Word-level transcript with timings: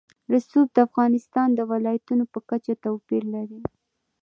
رسوب 0.31 0.67
د 0.73 0.77
افغانستان 0.87 1.47
د 1.53 1.59
ولایاتو 1.71 2.13
په 2.33 2.39
کچه 2.49 2.73
توپیر 2.83 3.23
لري. 3.35 3.61